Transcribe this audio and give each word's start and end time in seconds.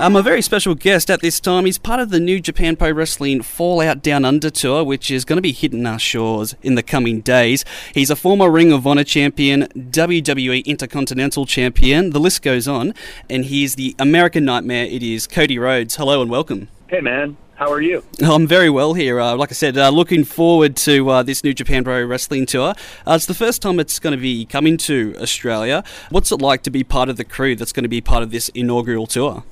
Um, 0.00 0.16
a 0.16 0.22
very 0.22 0.40
special 0.40 0.74
guest 0.74 1.10
at 1.10 1.20
this 1.20 1.40
time. 1.40 1.66
He's 1.66 1.76
part 1.76 2.00
of 2.00 2.08
the 2.08 2.18
New 2.18 2.40
Japan 2.40 2.74
Pro 2.74 2.90
Wrestling 2.90 3.42
Fallout 3.42 4.02
Down 4.02 4.24
Under 4.24 4.48
tour, 4.48 4.82
which 4.82 5.10
is 5.10 5.26
going 5.26 5.36
to 5.36 5.42
be 5.42 5.52
hitting 5.52 5.84
our 5.84 5.98
shores 5.98 6.54
in 6.62 6.74
the 6.74 6.82
coming 6.82 7.20
days. 7.20 7.66
He's 7.92 8.08
a 8.08 8.16
former 8.16 8.50
Ring 8.50 8.72
of 8.72 8.86
Honor 8.86 9.04
champion, 9.04 9.68
WWE 9.76 10.64
Intercontinental 10.64 11.44
champion. 11.44 12.10
The 12.10 12.18
list 12.18 12.40
goes 12.40 12.66
on, 12.66 12.94
and 13.28 13.44
he's 13.44 13.74
the 13.74 13.94
American 13.98 14.46
Nightmare. 14.46 14.86
It 14.86 15.02
is 15.02 15.26
Cody 15.26 15.58
Rhodes. 15.58 15.96
Hello 15.96 16.22
and 16.22 16.30
welcome. 16.30 16.68
Hey, 16.88 17.02
man. 17.02 17.36
How 17.56 17.70
are 17.70 17.82
you? 17.82 18.02
I'm 18.22 18.46
very 18.46 18.70
well 18.70 18.94
here. 18.94 19.20
Uh, 19.20 19.36
like 19.36 19.52
I 19.52 19.54
said, 19.54 19.76
uh, 19.76 19.90
looking 19.90 20.24
forward 20.24 20.76
to 20.76 21.10
uh, 21.10 21.22
this 21.22 21.44
New 21.44 21.52
Japan 21.52 21.84
Pro 21.84 22.02
Wrestling 22.06 22.46
tour. 22.46 22.72
Uh, 23.06 23.12
it's 23.12 23.26
the 23.26 23.34
first 23.34 23.60
time 23.60 23.78
it's 23.78 23.98
going 23.98 24.16
to 24.16 24.22
be 24.22 24.46
coming 24.46 24.78
to 24.78 25.14
Australia. 25.20 25.84
What's 26.08 26.32
it 26.32 26.40
like 26.40 26.62
to 26.62 26.70
be 26.70 26.84
part 26.84 27.10
of 27.10 27.18
the 27.18 27.24
crew 27.24 27.54
that's 27.54 27.72
going 27.72 27.82
to 27.82 27.88
be 27.90 28.00
part 28.00 28.22
of 28.22 28.30
this 28.30 28.48
inaugural 28.54 29.06
tour? 29.06 29.44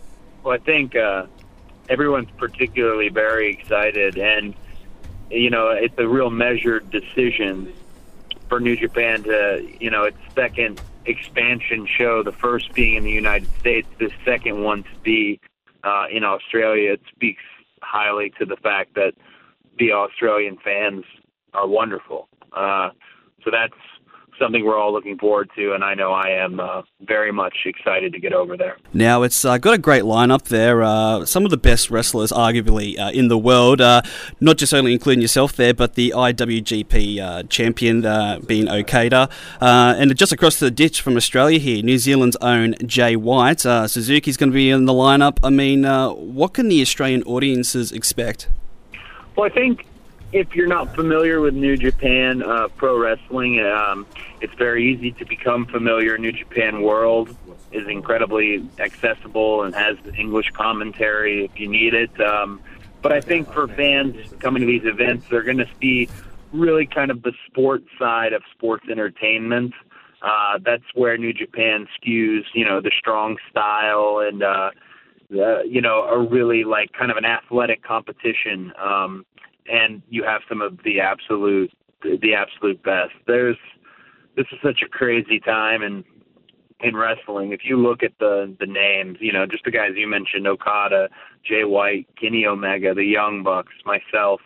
Well, 0.48 0.56
I 0.56 0.64
think 0.64 0.96
uh, 0.96 1.26
everyone's 1.90 2.30
particularly 2.38 3.10
very 3.10 3.52
excited, 3.52 4.16
and 4.16 4.54
you 5.30 5.50
know, 5.50 5.68
it's 5.68 5.92
a 5.98 6.08
real 6.08 6.30
measured 6.30 6.88
decision 6.88 7.70
for 8.48 8.58
New 8.58 8.74
Japan 8.74 9.24
to, 9.24 9.68
you 9.78 9.90
know, 9.90 10.04
its 10.04 10.16
second 10.34 10.80
expansion 11.04 11.86
show, 11.86 12.22
the 12.22 12.32
first 12.32 12.72
being 12.72 12.94
in 12.94 13.04
the 13.04 13.10
United 13.10 13.46
States, 13.60 13.86
the 13.98 14.10
second 14.24 14.62
one 14.62 14.84
to 14.84 14.98
be 15.02 15.38
uh, 15.84 16.06
in 16.10 16.24
Australia. 16.24 16.92
It 16.92 17.02
speaks 17.14 17.42
highly 17.82 18.32
to 18.38 18.46
the 18.46 18.56
fact 18.56 18.94
that 18.94 19.12
the 19.78 19.92
Australian 19.92 20.56
fans 20.64 21.04
are 21.52 21.68
wonderful. 21.68 22.26
Uh, 22.54 22.88
so 23.44 23.50
that's 23.50 23.74
something 24.38 24.64
we're 24.64 24.78
all 24.78 24.92
looking 24.92 25.18
forward 25.18 25.50
to, 25.56 25.72
and 25.74 25.84
I 25.84 25.94
know 25.94 26.12
I 26.12 26.30
am 26.30 26.60
uh, 26.60 26.82
very 27.00 27.32
much 27.32 27.54
excited 27.64 28.12
to 28.12 28.20
get 28.20 28.32
over 28.32 28.56
there. 28.56 28.76
Now, 28.92 29.22
it's 29.22 29.44
uh, 29.44 29.58
got 29.58 29.74
a 29.74 29.78
great 29.78 30.04
lineup 30.04 30.44
there. 30.44 30.82
Uh, 30.82 31.24
some 31.24 31.44
of 31.44 31.50
the 31.50 31.56
best 31.56 31.90
wrestlers, 31.90 32.30
arguably, 32.32 32.98
uh, 32.98 33.10
in 33.10 33.28
the 33.28 33.38
world. 33.38 33.80
Uh, 33.80 34.02
not 34.40 34.56
just 34.56 34.72
only 34.72 34.92
including 34.92 35.22
yourself 35.22 35.54
there, 35.54 35.74
but 35.74 35.94
the 35.94 36.12
IWGP 36.16 37.20
uh, 37.20 37.42
champion 37.44 38.02
being 38.46 38.68
Okada. 38.68 39.28
and 39.60 40.16
just 40.16 40.32
across 40.32 40.58
the 40.58 40.70
ditch 40.70 41.00
from 41.00 41.16
Australia 41.16 41.58
here, 41.58 41.82
New 41.82 41.98
Zealand's 41.98 42.36
own 42.36 42.74
Jay 42.86 43.16
White. 43.16 43.60
Suzuki's 43.60 44.36
going 44.36 44.50
to 44.50 44.54
be 44.54 44.70
in 44.70 44.84
the 44.84 44.92
lineup. 44.92 45.38
I 45.42 45.50
mean, 45.50 45.84
what 45.84 46.54
can 46.54 46.68
the 46.68 46.80
Australian 46.80 47.22
audiences 47.24 47.92
expect? 47.92 48.48
Well, 49.36 49.46
I 49.46 49.54
think 49.54 49.86
if 50.32 50.54
you're 50.54 50.66
not 50.68 50.94
familiar 50.94 51.40
with 51.40 51.54
New 51.54 51.76
Japan 51.76 52.42
uh, 52.42 52.68
Pro 52.76 52.98
Wrestling, 52.98 53.60
um, 53.60 54.06
it's 54.40 54.52
very 54.58 54.92
easy 54.92 55.12
to 55.12 55.24
become 55.26 55.66
familiar. 55.66 56.18
New 56.18 56.32
Japan 56.32 56.82
World 56.82 57.30
is 57.72 57.86
incredibly 57.88 58.68
accessible 58.78 59.62
and 59.62 59.74
has 59.74 59.96
English 60.18 60.50
commentary 60.54 61.44
if 61.44 61.58
you 61.58 61.68
need 61.68 61.94
it. 61.94 62.10
Um, 62.20 62.60
but 63.02 63.12
I 63.12 63.20
think 63.20 63.52
for 63.52 63.68
fans 63.68 64.16
coming 64.40 64.60
to 64.60 64.66
these 64.66 64.84
events, 64.84 65.26
they're 65.30 65.42
going 65.42 65.58
to 65.58 65.70
see 65.80 66.08
really 66.52 66.86
kind 66.86 67.10
of 67.10 67.22
the 67.22 67.32
sports 67.46 67.86
side 67.98 68.32
of 68.32 68.42
sports 68.52 68.84
entertainment. 68.90 69.72
Uh, 70.20 70.58
that's 70.64 70.84
where 70.94 71.16
New 71.16 71.32
Japan 71.32 71.86
skews, 71.96 72.42
you 72.52 72.64
know, 72.64 72.80
the 72.80 72.90
strong 72.98 73.36
style 73.50 74.20
and, 74.26 74.42
uh, 74.42 74.70
the, 75.30 75.62
you 75.68 75.80
know, 75.80 76.02
a 76.04 76.18
really 76.18 76.64
like 76.64 76.92
kind 76.92 77.10
of 77.10 77.16
an 77.16 77.24
athletic 77.24 77.84
competition. 77.84 78.72
Um, 78.82 79.24
and 79.70 80.02
you 80.08 80.24
have 80.24 80.40
some 80.48 80.62
of 80.62 80.78
the 80.84 81.00
absolute 81.00 81.70
the 82.02 82.34
absolute 82.34 82.82
best. 82.82 83.12
There's 83.26 83.56
this 84.36 84.46
is 84.52 84.58
such 84.62 84.82
a 84.84 84.88
crazy 84.88 85.40
time 85.40 85.82
in 85.82 86.04
in 86.80 86.94
wrestling. 86.94 87.52
If 87.52 87.60
you 87.64 87.76
look 87.76 88.02
at 88.02 88.12
the 88.20 88.54
the 88.60 88.66
names, 88.66 89.18
you 89.20 89.32
know, 89.32 89.46
just 89.46 89.64
the 89.64 89.70
guys 89.70 89.92
you 89.96 90.06
mentioned, 90.06 90.46
Okada, 90.46 91.08
Jay 91.44 91.64
White, 91.64 92.06
Kenny 92.20 92.46
Omega, 92.46 92.94
the 92.94 93.04
Young 93.04 93.42
Bucks, 93.42 93.72
myself. 93.84 94.40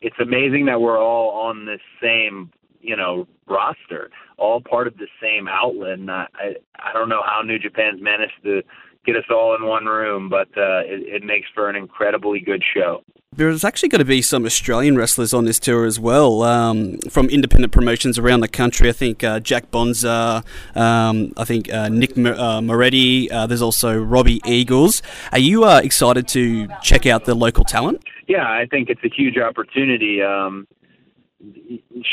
It's 0.00 0.16
amazing 0.20 0.66
that 0.66 0.80
we're 0.80 1.00
all 1.00 1.30
on 1.30 1.64
this 1.64 1.80
same, 2.00 2.50
you 2.80 2.96
know, 2.96 3.28
roster, 3.48 4.10
all 4.36 4.60
part 4.60 4.88
of 4.88 4.96
the 4.96 5.06
same 5.20 5.48
outlet. 5.48 5.98
And 5.98 6.10
I 6.10 6.26
I, 6.34 6.54
I 6.78 6.92
don't 6.92 7.08
know 7.08 7.22
how 7.24 7.42
New 7.42 7.58
Japan's 7.58 8.00
managed 8.00 8.42
to 8.44 8.62
get 9.04 9.16
us 9.16 9.24
all 9.30 9.54
in 9.56 9.66
one 9.66 9.86
room, 9.86 10.28
but 10.28 10.48
uh, 10.56 10.82
it, 10.84 11.22
it 11.22 11.24
makes 11.24 11.48
for 11.54 11.68
an 11.68 11.76
incredibly 11.76 12.40
good 12.40 12.62
show. 12.74 13.02
There's 13.34 13.64
actually 13.64 13.88
going 13.88 14.00
to 14.00 14.04
be 14.04 14.20
some 14.20 14.44
Australian 14.44 14.98
wrestlers 14.98 15.32
on 15.32 15.46
this 15.46 15.58
tour 15.58 15.86
as 15.86 15.98
well 15.98 16.42
um, 16.42 16.98
from 17.08 17.30
independent 17.30 17.72
promotions 17.72 18.18
around 18.18 18.40
the 18.40 18.48
country. 18.48 18.90
I 18.90 18.92
think 18.92 19.24
uh, 19.24 19.40
Jack 19.40 19.70
Bonza, 19.70 20.44
um, 20.74 21.32
I 21.38 21.44
think 21.44 21.72
uh, 21.72 21.88
Nick 21.88 22.18
uh, 22.18 22.60
Moretti, 22.60 23.30
uh, 23.30 23.46
there's 23.46 23.62
also 23.62 23.98
Robbie 23.98 24.42
Eagles. 24.44 25.00
Are 25.32 25.38
you 25.38 25.64
uh, 25.64 25.80
excited 25.82 26.28
to 26.28 26.68
check 26.82 27.06
out 27.06 27.24
the 27.24 27.34
local 27.34 27.64
talent? 27.64 28.04
Yeah, 28.28 28.44
I 28.44 28.66
think 28.70 28.90
it's 28.90 29.02
a 29.02 29.08
huge 29.08 29.38
opportunity. 29.38 30.20
Um, 30.20 30.68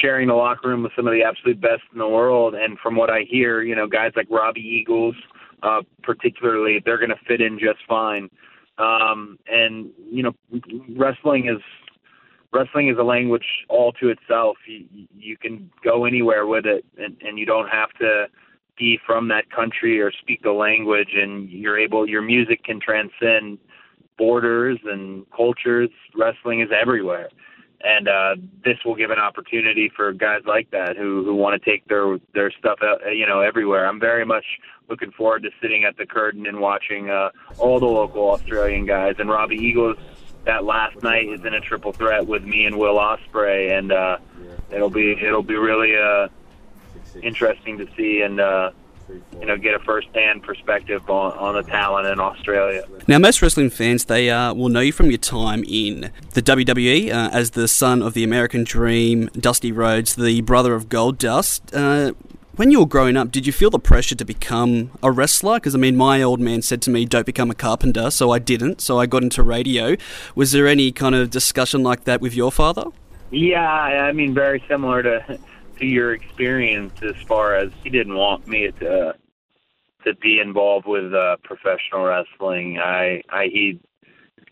sharing 0.02 0.30
the 0.30 0.34
locker 0.34 0.70
room 0.70 0.84
with 0.84 0.94
some 0.96 1.06
of 1.06 1.14
the 1.14 1.24
absolute 1.24 1.60
best 1.60 1.84
in 1.92 2.00
the 2.00 2.08
world, 2.08 2.56
and 2.56 2.80
from 2.80 2.96
what 2.96 3.10
I 3.10 3.26
hear, 3.30 3.62
you 3.62 3.76
know, 3.76 3.88
guys 3.88 4.14
like 4.16 4.28
Robbie 4.30 4.62
Eagles, 4.62 5.16
uh, 5.64 5.82
particularly, 6.02 6.82
they're 6.86 6.98
going 6.98 7.10
to 7.10 7.20
fit 7.28 7.42
in 7.42 7.60
just 7.60 7.80
fine. 7.90 8.30
Um, 8.80 9.38
and 9.48 9.92
you 10.10 10.24
know, 10.24 10.34
wrestling 10.98 11.50
is 11.50 11.62
wrestling 12.52 12.90
is 12.90 12.98
a 12.98 13.04
language 13.04 13.46
all 13.68 13.92
to 13.94 14.10
itself. 14.10 14.58
You, 14.68 14.86
you 15.16 15.38
can 15.38 15.70
go 15.84 16.06
anywhere 16.06 16.48
with 16.48 16.66
it, 16.66 16.86
and, 16.98 17.16
and 17.22 17.38
you 17.38 17.46
don't 17.46 17.70
have 17.70 17.92
to 18.00 18.26
be 18.78 18.98
from 19.06 19.28
that 19.28 19.52
country 19.52 20.00
or 20.00 20.12
speak 20.12 20.42
the 20.42 20.52
language. 20.52 21.10
And 21.14 21.50
you're 21.50 21.78
able, 21.78 22.08
your 22.08 22.22
music 22.22 22.64
can 22.64 22.80
transcend 22.80 23.60
borders 24.18 24.80
and 24.86 25.26
cultures. 25.36 25.90
Wrestling 26.16 26.62
is 26.62 26.70
everywhere, 26.74 27.30
and 27.82 28.08
uh, 28.08 28.36
this 28.64 28.78
will 28.84 28.96
give 28.96 29.10
an 29.12 29.20
opportunity 29.20 29.90
for 29.96 30.12
guys 30.12 30.42
like 30.46 30.70
that 30.72 30.98
who 30.98 31.24
who 31.24 31.36
want 31.36 31.62
to 31.62 31.70
take 31.70 31.88
their 31.88 32.20
their 32.34 32.52
stuff, 32.52 32.80
out, 32.84 33.02
you 33.16 33.26
know, 33.26 33.42
everywhere. 33.42 33.88
I'm 33.88 34.00
very 34.00 34.26
much 34.26 34.46
looking 34.90 35.12
forward 35.12 35.44
to 35.44 35.50
sitting 35.62 35.86
at 35.86 35.98
the 35.98 36.06
curtain 36.06 36.46
and 36.46 36.60
watching 36.60 37.10
uh, 37.10 37.30
all 37.58 37.80
the 37.80 37.86
local 37.86 38.32
Australian 38.32 38.86
guys. 38.86 39.16
And 39.20 39.30
Robbie 39.30 39.58
Eagles 39.58 39.98
that 40.46 40.64
last 40.64 41.02
night 41.04 41.30
is 41.30 41.46
in 41.46 41.54
a 41.54 41.62
triple 41.62 41.94
threat 41.94 42.26
with 42.26 42.44
me 42.44 42.66
and 42.66 42.78
Will 42.78 42.96
Ospreay, 42.96 43.78
and 43.78 43.92
uh, 43.92 44.18
it'll 44.72 44.90
be 44.90 45.12
it'll 45.12 45.44
be 45.44 45.56
really 45.56 45.96
uh, 45.98 46.28
interesting 47.22 47.78
to 47.78 47.88
see 47.96 48.22
and. 48.22 48.40
Uh, 48.40 48.72
you 49.40 49.46
know, 49.46 49.58
get 49.58 49.74
a 49.74 49.80
first-hand 49.80 50.44
perspective 50.44 51.10
on, 51.10 51.34
on 51.38 51.56
the 51.56 51.64
talent 51.64 52.08
in 52.08 52.20
Australia. 52.20 52.84
Now, 53.08 53.20
most 53.20 53.42
wrestling 53.42 53.70
fans 53.70 54.06
they 54.06 54.30
uh, 54.30 54.54
will 54.54 54.70
know 54.70 54.82
you 54.82 54.92
from 54.92 55.10
your 55.10 55.18
time 55.18 55.64
in 55.68 56.12
the 56.34 56.42
WWE 56.42 57.12
uh, 57.12 57.30
as 57.32 57.52
the 57.52 57.68
son 57.68 58.02
of 58.02 58.14
the 58.14 58.24
American 58.24 58.64
Dream, 58.64 59.30
Dusty 59.34 59.72
Rhodes, 59.72 60.16
the 60.16 60.42
brother 60.42 60.74
of 60.74 60.90
Goldust. 60.90 61.62
Uh, 61.74 62.14
when 62.56 62.72
you 62.72 62.82
were 62.82 62.86
growing 62.86 63.16
up, 63.16 63.32
did 63.32 63.48
you 63.48 63.54
feel 63.54 63.70
the 63.70 63.80
pressure 63.80 64.16
to 64.16 64.26
become 64.26 64.92
a 65.02 65.10
wrestler? 65.10 65.56
Because 65.56 65.74
I 65.74 65.78
mean, 65.78 65.96
my 65.96 66.22
old 66.22 66.42
man 66.42 66.62
said 66.62 66.82
to 66.82 66.90
me, 66.90 67.06
"Don't 67.06 67.26
become 67.26 67.50
a 67.50 67.56
carpenter," 67.56 68.12
so 68.12 68.32
I 68.32 68.40
didn't. 68.40 68.82
So 68.82 69.00
I 69.00 69.06
got 69.06 69.24
into 69.24 69.42
radio. 69.42 69.96
Was 70.36 70.52
there 70.52 70.68
any 70.68 70.92
kind 70.92 71.16
of 71.16 71.30
discussion 71.30 71.84
like 71.84 72.04
that 72.04 72.20
with 72.20 72.36
your 72.36 72.52
father? 72.52 72.88
Yeah, 73.32 73.64
I 73.64 74.12
mean, 74.12 74.34
very 74.34 74.62
similar 74.68 75.02
to 75.04 75.40
your 75.86 76.14
experience 76.14 76.94
as 77.02 77.16
far 77.28 77.56
as 77.56 77.70
he 77.84 77.90
didn't 77.90 78.16
want 78.16 78.48
me 78.48 78.70
to 78.80 79.14
to 80.06 80.16
be 80.16 80.40
involved 80.40 80.88
with 80.88 81.14
uh, 81.14 81.36
professional 81.44 82.06
wrestling. 82.06 82.80
I, 82.80 83.22
I 83.30 83.46
he 83.52 83.80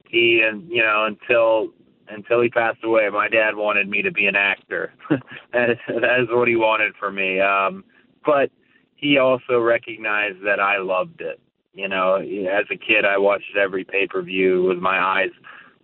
he 0.10 0.42
and 0.48 0.70
you 0.70 0.84
know 0.84 1.06
until 1.06 1.70
until 2.10 2.42
he 2.42 2.50
passed 2.50 2.84
away, 2.84 3.10
my 3.10 3.28
dad 3.28 3.56
wanted 3.56 3.90
me 3.90 4.02
to 4.02 4.12
be 4.12 4.28
an 4.28 4.36
actor. 4.36 4.94
that 5.54 5.70
is 5.70 5.78
that 5.88 6.20
is 6.22 6.28
what 6.30 6.48
he 6.48 6.56
wanted 6.56 6.94
for 7.00 7.12
me. 7.12 7.40
Um, 7.40 7.84
but 8.26 8.52
he 8.96 9.18
also 9.18 9.60
recognized 9.60 10.44
that 10.46 10.60
I 10.60 10.78
loved 10.80 11.22
it. 11.22 11.40
You 11.74 11.88
know, 11.88 12.16
as 12.16 12.66
a 12.72 12.78
kid, 12.78 13.06
I 13.06 13.18
watched 13.18 13.56
every 13.56 13.84
pay 13.84 14.08
per 14.08 14.22
view 14.22 14.64
with 14.64 14.80
my 14.80 15.00
eyes 15.00 15.30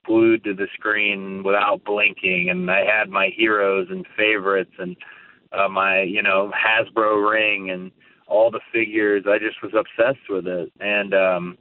glued 0.06 0.44
to 0.44 0.54
the 0.54 0.68
screen 0.74 1.44
without 1.44 1.84
blinking, 1.86 2.50
and 2.50 2.70
I 2.70 2.84
had 2.86 3.10
my 3.10 3.30
heroes 3.36 3.88
and 3.90 4.06
favorites, 4.18 4.74
and 4.80 4.96
uh, 5.54 5.68
my 5.68 6.02
you 6.02 6.22
know 6.22 6.52
Hasbro 6.52 7.30
ring 7.30 7.70
and 7.70 7.92
all 8.28 8.52
the 8.52 8.62
figures. 8.72 9.26
I 9.28 9.38
just 9.40 9.62
was 9.62 9.74
obsessed 9.74 10.30
with 10.30 10.48
it, 10.48 10.72
and 10.80 11.14
um, 11.14 11.58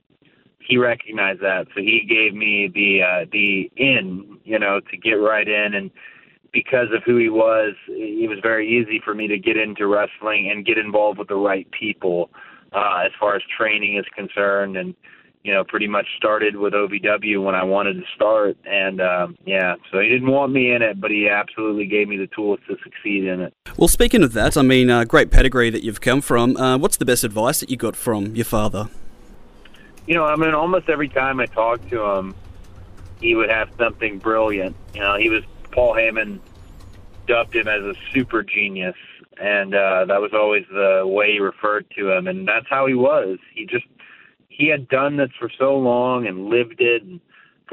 he 0.61 0.77
recognized 0.77 1.41
that, 1.41 1.67
so 1.75 1.81
he 1.81 2.06
gave 2.09 2.35
me 2.35 2.71
the 2.73 3.03
uh, 3.03 3.27
the 3.33 3.71
in, 3.77 4.39
you 4.44 4.59
know, 4.59 4.81
to 4.91 4.97
get 4.97 5.15
right 5.15 5.49
in 5.49 5.75
and 5.75 5.91
because 6.53 6.89
of 6.94 7.03
who 7.05 7.17
he 7.17 7.31
was, 7.31 7.75
it 7.89 8.29
was 8.29 8.39
very 8.43 8.69
easy 8.69 9.00
for 9.03 9.15
me 9.15 9.27
to 9.27 9.39
get 9.39 9.56
into 9.56 9.87
wrestling 9.87 10.50
and 10.50 10.67
get 10.67 10.79
involved 10.79 11.19
with 11.19 11.29
the 11.29 11.35
right 11.35 11.67
people 11.71 12.31
uh, 12.73 13.03
as 13.05 13.11
far 13.19 13.35
as 13.35 13.43
training 13.56 13.97
is 13.97 14.05
concerned. 14.15 14.77
And, 14.77 14.95
you 15.44 15.53
know, 15.53 15.65
pretty 15.65 15.89
much 15.89 16.06
started 16.17 16.56
with 16.56 16.73
OVW 16.73 17.43
when 17.43 17.55
I 17.55 17.65
wanted 17.65 17.94
to 17.94 18.05
start. 18.15 18.56
And, 18.65 19.00
um, 19.00 19.37
yeah, 19.44 19.75
so 19.91 19.99
he 19.99 20.09
didn't 20.09 20.31
want 20.31 20.53
me 20.53 20.73
in 20.73 20.83
it, 20.83 21.00
but 21.00 21.11
he 21.11 21.29
absolutely 21.29 21.87
gave 21.87 22.09
me 22.09 22.17
the 22.17 22.29
tools 22.29 22.61
to 22.69 22.77
succeed 22.83 23.25
in 23.25 23.41
it. 23.41 23.55
Well, 23.77 23.89
speaking 23.89 24.23
of 24.23 24.33
that, 24.35 24.56
I 24.56 24.62
mean, 24.62 24.91
uh, 24.91 25.05
great 25.05 25.31
pedigree 25.31 25.71
that 25.71 25.83
you've 25.83 26.00
come 26.00 26.21
from. 26.21 26.56
Uh, 26.56 26.79
what's 26.79 26.97
the 26.97 27.05
best 27.05 27.25
advice 27.25 27.61
that 27.61 27.71
you 27.71 27.77
got 27.77 27.97
from 27.97 28.37
your 28.37 28.44
father? 28.44 28.89
you 30.06 30.15
know, 30.15 30.25
I 30.25 30.37
mean, 30.37 30.55
almost 30.55 30.89
every 30.89 31.09
time 31.09 31.41
I 31.41 31.47
talked 31.47 31.88
to 31.91 32.03
him, 32.03 32.35
he 33.21 33.35
would 33.35 33.50
have 33.50 33.71
something 33.79 34.19
brilliant. 34.19 34.77
You 34.95 35.00
know, 35.00 35.17
he 35.17 35.29
was 35.29 35.45
Paul 35.71 35.95
Heyman 35.95 36.41
dubbed 37.27 37.55
him 37.55 37.69
as 37.69 37.83
a 37.83 37.95
super 38.12 38.43
genius, 38.43 38.97
and 39.41 39.75
uh, 39.75 40.05
that 40.06 40.21
was 40.21 40.33
always 40.35 40.65
the 40.73 41.03
way 41.06 41.33
he 41.33 41.38
referred 41.38 41.87
to 41.97 42.11
him, 42.11 42.27
and 42.27 42.47
that's 42.47 42.67
how 42.69 42.87
he 42.87 42.95
was. 42.95 43.38
He 43.55 43.65
just 43.65 43.87
he 44.52 44.69
had 44.69 44.88
done 44.88 45.16
this 45.16 45.31
for 45.38 45.50
so 45.58 45.75
long 45.75 46.26
and 46.26 46.46
lived 46.46 46.81
it. 46.81 47.02
And 47.02 47.20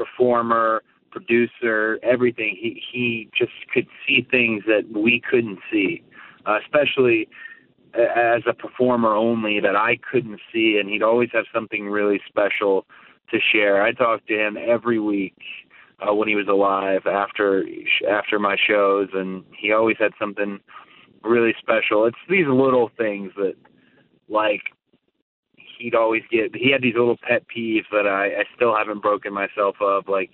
performer, 0.00 0.82
producer, 1.10 1.98
everything. 2.02 2.56
He 2.58 2.82
he 2.90 3.28
just 3.36 3.52
could 3.72 3.86
see 4.06 4.26
things 4.30 4.64
that 4.66 4.84
we 4.92 5.20
couldn't 5.28 5.58
see, 5.70 6.02
uh, 6.46 6.58
especially 6.62 7.28
as 7.94 8.42
a 8.46 8.54
performer 8.54 9.14
only 9.14 9.60
that 9.60 9.76
I 9.76 9.98
couldn't 10.10 10.40
see, 10.52 10.78
and 10.80 10.88
he'd 10.88 11.02
always 11.02 11.28
have 11.32 11.44
something 11.52 11.88
really 11.88 12.20
special 12.26 12.86
to 13.30 13.38
share. 13.52 13.82
I 13.82 13.92
talked 13.92 14.28
to 14.28 14.38
him 14.38 14.56
every 14.56 15.00
week 15.00 15.36
uh, 16.00 16.14
when 16.14 16.28
he 16.28 16.36
was 16.36 16.48
alive 16.48 17.02
after 17.06 17.64
after 18.08 18.38
my 18.38 18.56
shows, 18.56 19.08
and 19.12 19.44
he 19.56 19.72
always 19.72 19.96
had 19.98 20.12
something 20.18 20.60
really 21.22 21.54
special. 21.58 22.06
It's 22.06 22.16
these 22.28 22.46
little 22.46 22.90
things 22.96 23.32
that, 23.36 23.56
like, 24.28 24.62
he'd 25.80 25.94
always 25.94 26.22
get. 26.30 26.54
He 26.54 26.70
had 26.70 26.82
these 26.82 26.94
little 26.94 27.16
pet 27.16 27.44
peeves 27.48 27.86
that 27.90 28.06
I, 28.06 28.40
I 28.40 28.44
still 28.54 28.76
haven't 28.76 29.00
broken 29.02 29.32
myself 29.32 29.76
of, 29.80 30.08
like 30.08 30.30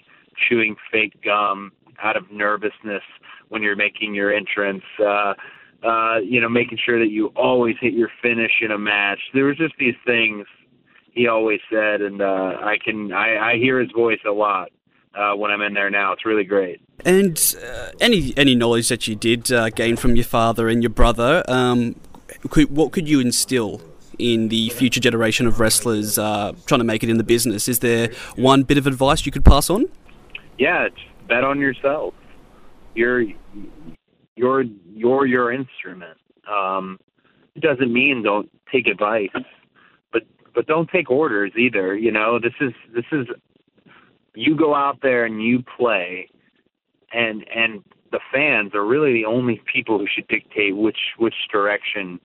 chewing 0.49 0.77
fake 0.91 1.23
gum 1.23 1.73
out 2.03 2.17
of 2.17 2.31
nervousness 2.31 3.03
when 3.49 3.63
you're 3.63 3.77
making 3.77 4.15
your 4.15 4.35
entrance. 4.35 4.85
Uh, 4.99 5.35
uh, 5.83 6.19
you 6.19 6.41
know, 6.41 6.49
making 6.49 6.79
sure 6.85 6.99
that 6.99 7.11
you 7.11 7.29
always 7.37 7.77
hit 7.81 7.93
your 7.93 8.11
finish 8.23 8.53
in 8.61 8.71
a 8.71 8.79
match. 8.79 9.21
There 9.35 9.45
was 9.45 9.57
just 9.57 9.75
these 9.79 9.95
things 10.05 10.47
he 11.13 11.29
always 11.29 11.61
said, 11.71 12.01
and 12.01 12.21
uh, 12.21 12.57
I 12.61 12.77
can 12.83 13.13
I, 13.13 13.53
I 13.53 13.57
hear 13.57 13.81
his 13.81 13.91
voice 13.93 14.19
a 14.27 14.33
lot 14.33 14.71
uh, 15.15 15.35
when 15.35 15.51
I'm 15.51 15.63
in 15.63 15.75
there 15.75 15.91
now. 15.91 16.13
It's 16.13 16.27
really 16.27 16.45
great. 16.45 16.81
And 17.05 17.39
uh, 17.65 17.91
any 18.01 18.35
any 18.37 18.55
knowledge 18.55 18.89
that 18.89 19.07
you 19.07 19.15
did 19.15 19.53
uh, 19.53 19.71
gain 19.71 19.97
from 19.97 20.17
your 20.17 20.25
father 20.25 20.69
and 20.69 20.83
your 20.83 20.91
brother, 20.91 21.45
um, 21.47 21.97
could, 22.51 22.71
what 22.71 22.93
could 22.93 23.09
you 23.09 23.21
instill 23.21 23.81
in 24.19 24.49
the 24.49 24.71
future 24.71 25.01
generation 25.01 25.47
of 25.47 25.61
wrestlers 25.61 26.19
uh, 26.19 26.53
trying 26.67 26.81
to 26.81 26.85
make 26.85 27.03
it 27.03 27.11
in 27.11 27.19
the 27.19 27.25
business? 27.25 27.69
Is 27.69 27.81
there 27.81 28.11
one 28.37 28.63
bit 28.63 28.79
of 28.79 28.87
advice 28.87 29.27
you 29.27 29.33
could 29.33 29.45
pass 29.45 29.71
on? 29.71 29.87
Yeah, 30.59 30.87
it's 30.87 30.97
bet 31.29 31.45
on 31.45 31.61
yourself. 31.61 32.15
You're 32.95 33.25
you're 34.37 34.65
you're 34.95 35.27
your 35.27 35.53
instrument. 35.53 36.19
Um, 36.51 36.99
it 37.55 37.63
doesn't 37.63 37.93
mean 37.93 38.23
don't 38.23 38.51
take 38.73 38.87
advice, 38.87 39.29
but 40.13 40.23
but 40.55 40.67
don't 40.67 40.89
take 40.91 41.11
orders 41.11 41.53
either. 41.59 41.97
You 41.97 42.13
know, 42.13 42.39
this 42.39 42.55
is 42.61 42.73
this 42.95 43.05
is 43.13 43.27
you 44.35 44.57
go 44.57 44.75
out 44.75 45.01
there 45.03 45.25
and 45.25 45.43
you 45.43 45.63
play, 45.77 46.29
and 47.13 47.45
and 47.55 47.83
the 48.13 48.21
fans 48.33 48.75
are 48.75 48.85
really 48.85 49.13
the 49.13 49.25
only 49.25 49.61
people 49.71 49.99
who 49.99 50.07
should 50.07 50.29
dictate 50.29 50.77
which 50.77 50.99
which 51.19 51.35
direction 51.51 52.21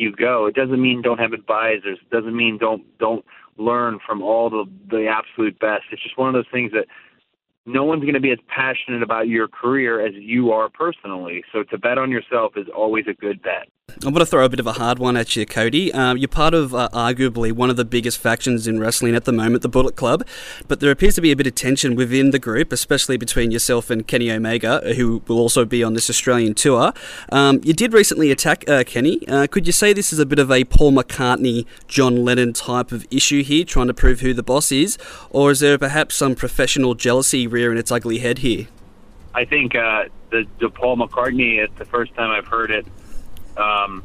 you 0.00 0.12
go. 0.12 0.46
It 0.46 0.54
doesn't 0.54 0.80
mean 0.80 1.02
don't 1.02 1.18
have 1.18 1.32
advisors. 1.32 1.98
It 2.00 2.10
doesn't 2.10 2.36
mean 2.36 2.58
don't 2.58 2.82
don't 2.98 3.24
learn 3.58 3.98
from 4.06 4.22
all 4.22 4.50
the 4.50 4.64
the 4.88 5.06
absolute 5.06 5.58
best. 5.60 5.84
It's 5.92 6.02
just 6.02 6.18
one 6.18 6.28
of 6.28 6.34
those 6.34 6.50
things 6.52 6.72
that 6.72 6.86
no 7.66 7.84
one's 7.84 8.02
going 8.02 8.14
to 8.14 8.20
be 8.20 8.32
as 8.32 8.38
passionate 8.48 9.02
about 9.02 9.28
your 9.28 9.46
career 9.46 10.04
as 10.04 10.14
you 10.14 10.50
are 10.50 10.68
personally. 10.68 11.44
So 11.52 11.62
to 11.64 11.78
bet 11.78 11.98
on 11.98 12.10
yourself 12.10 12.54
is 12.56 12.66
always 12.74 13.04
a 13.06 13.12
good 13.12 13.42
bet. 13.42 13.68
I'm 13.96 14.12
going 14.12 14.20
to 14.20 14.26
throw 14.26 14.44
a 14.44 14.48
bit 14.48 14.60
of 14.60 14.66
a 14.66 14.72
hard 14.72 14.98
one 14.98 15.16
at 15.16 15.36
you, 15.36 15.44
Cody. 15.44 15.92
Um, 15.92 16.16
you're 16.16 16.28
part 16.28 16.54
of 16.54 16.74
uh, 16.74 16.88
arguably 16.92 17.52
one 17.52 17.70
of 17.70 17.76
the 17.76 17.84
biggest 17.84 18.18
factions 18.18 18.66
in 18.66 18.78
wrestling 18.78 19.14
at 19.14 19.24
the 19.24 19.32
moment, 19.32 19.62
the 19.62 19.68
Bullet 19.68 19.96
Club, 19.96 20.26
but 20.68 20.80
there 20.80 20.90
appears 20.90 21.14
to 21.16 21.20
be 21.20 21.30
a 21.30 21.36
bit 21.36 21.46
of 21.46 21.54
tension 21.54 21.94
within 21.94 22.30
the 22.30 22.38
group, 22.38 22.72
especially 22.72 23.16
between 23.16 23.50
yourself 23.50 23.90
and 23.90 24.06
Kenny 24.06 24.30
Omega, 24.30 24.94
who 24.94 25.22
will 25.26 25.38
also 25.38 25.64
be 25.64 25.82
on 25.82 25.94
this 25.94 26.08
Australian 26.08 26.54
tour. 26.54 26.92
Um, 27.30 27.60
you 27.64 27.72
did 27.72 27.92
recently 27.92 28.30
attack 28.30 28.68
uh, 28.68 28.84
Kenny. 28.84 29.26
Uh, 29.28 29.46
could 29.46 29.66
you 29.66 29.72
say 29.72 29.92
this 29.92 30.12
is 30.12 30.18
a 30.18 30.26
bit 30.26 30.38
of 30.38 30.50
a 30.50 30.64
Paul 30.64 30.92
McCartney, 30.92 31.66
John 31.88 32.24
Lennon 32.24 32.52
type 32.52 32.92
of 32.92 33.06
issue 33.10 33.42
here, 33.42 33.64
trying 33.64 33.88
to 33.88 33.94
prove 33.94 34.20
who 34.20 34.32
the 34.32 34.42
boss 34.42 34.72
is, 34.72 34.98
or 35.30 35.50
is 35.50 35.60
there 35.60 35.78
perhaps 35.78 36.14
some 36.14 36.34
professional 36.34 36.94
jealousy 36.94 37.46
rearing 37.46 37.78
its 37.78 37.90
ugly 37.90 38.18
head 38.18 38.38
here? 38.38 38.68
I 39.34 39.44
think 39.44 39.74
uh, 39.74 40.04
the, 40.30 40.46
the 40.58 40.70
Paul 40.70 40.96
McCartney. 40.96 41.58
It's 41.58 41.76
the 41.78 41.84
first 41.84 42.14
time 42.14 42.30
I've 42.30 42.46
heard 42.46 42.70
it 42.70 42.86
um, 43.56 44.04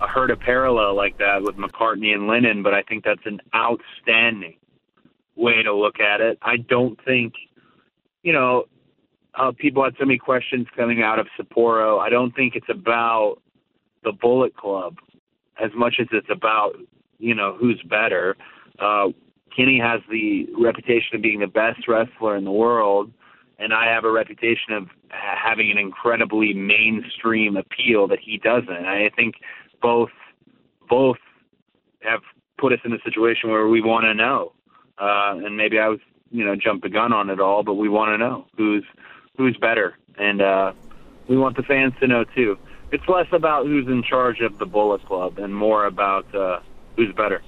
I 0.00 0.06
heard 0.08 0.30
a 0.30 0.36
parallel 0.36 0.96
like 0.96 1.18
that 1.18 1.42
with 1.42 1.56
McCartney 1.56 2.14
and 2.14 2.26
Lennon, 2.26 2.62
but 2.62 2.72
I 2.72 2.82
think 2.82 3.04
that's 3.04 3.20
an 3.26 3.40
outstanding 3.54 4.56
way 5.36 5.62
to 5.62 5.74
look 5.74 6.00
at 6.00 6.20
it. 6.20 6.38
I 6.42 6.56
don't 6.56 6.98
think, 7.04 7.34
you 8.22 8.32
know, 8.32 8.64
uh, 9.34 9.52
people 9.56 9.84
had 9.84 9.94
so 9.98 10.04
many 10.04 10.18
questions 10.18 10.66
coming 10.76 11.02
out 11.02 11.18
of 11.18 11.26
Sapporo. 11.38 11.98
I 12.00 12.08
don't 12.08 12.34
think 12.34 12.56
it's 12.56 12.68
about 12.68 13.36
the 14.02 14.12
Bullet 14.12 14.56
Club 14.56 14.96
as 15.62 15.70
much 15.76 15.96
as 16.00 16.06
it's 16.12 16.30
about, 16.30 16.72
you 17.18 17.34
know, 17.34 17.56
who's 17.58 17.80
better. 17.88 18.36
Uh, 18.78 19.08
Kenny 19.54 19.78
has 19.78 20.00
the 20.10 20.46
reputation 20.58 21.16
of 21.16 21.22
being 21.22 21.40
the 21.40 21.46
best 21.46 21.86
wrestler 21.86 22.36
in 22.36 22.44
the 22.44 22.50
world 22.50 23.12
and 23.60 23.74
I 23.74 23.92
have 23.92 24.04
a 24.04 24.10
reputation 24.10 24.72
of 24.72 24.88
having 25.10 25.70
an 25.70 25.78
incredibly 25.78 26.54
mainstream 26.54 27.56
appeal 27.56 28.08
that 28.08 28.18
he 28.18 28.38
doesn't. 28.38 28.70
I 28.70 29.10
think 29.14 29.36
both 29.82 30.08
both 30.88 31.18
have 32.00 32.20
put 32.58 32.72
us 32.72 32.80
in 32.84 32.92
a 32.92 32.98
situation 33.04 33.50
where 33.50 33.68
we 33.68 33.80
want 33.82 34.04
to 34.04 34.14
know, 34.14 34.52
uh, 34.98 35.44
and 35.44 35.56
maybe 35.56 35.78
I 35.78 35.88
was 35.88 36.00
you 36.30 36.44
know 36.44 36.56
jumped 36.56 36.82
the 36.82 36.88
gun 36.88 37.12
on 37.12 37.28
it 37.28 37.38
all, 37.38 37.62
but 37.62 37.74
we 37.74 37.88
want 37.88 38.10
to 38.14 38.18
know 38.18 38.46
who's 38.56 38.84
who's 39.36 39.56
better, 39.58 39.98
and 40.18 40.40
uh, 40.40 40.72
we 41.28 41.36
want 41.36 41.56
the 41.56 41.62
fans 41.62 41.92
to 42.00 42.06
know 42.06 42.24
too. 42.34 42.56
It's 42.92 43.04
less 43.08 43.26
about 43.32 43.66
who's 43.66 43.86
in 43.86 44.02
charge 44.02 44.40
of 44.40 44.58
the 44.58 44.66
Bullet 44.66 45.04
Club 45.04 45.38
and 45.38 45.54
more 45.54 45.86
about 45.86 46.34
uh, 46.34 46.60
who's 46.96 47.14
better. 47.14 47.42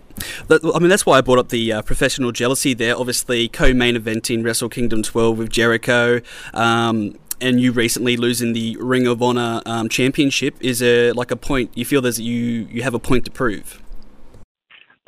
I 0.51 0.79
mean, 0.79 0.89
that's 0.89 1.07
why 1.07 1.19
I 1.19 1.21
brought 1.21 1.39
up 1.39 1.49
the 1.49 1.73
uh, 1.73 1.83
professional 1.83 2.33
jealousy 2.33 2.75
there. 2.75 2.97
Obviously, 2.97 3.49
co-main 3.49 3.97
eventing 3.97 4.45
Wrestle 4.45 4.69
Kingdom 4.69 5.03
12 5.03 5.39
with 5.39 5.51
Jericho. 5.51 6.21
Um, 6.55 7.19
and 7.41 7.61
you 7.61 7.73
recently 7.73 8.17
losing 8.17 8.53
the 8.53 8.77
Ring 8.81 9.07
of 9.07 9.21
Honor 9.21 9.63
um, 9.67 9.89
championship 9.89 10.55
is 10.61 10.79
there 10.79 11.13
like 11.13 11.31
a 11.31 11.37
point 11.37 11.77
you 11.77 11.85
feel 11.85 12.01
there's 12.01 12.21
you 12.21 12.69
you 12.71 12.83
have 12.83 12.95
a 12.95 13.01
point 13.01 13.25
to 13.25 13.31
prove? 13.31 13.83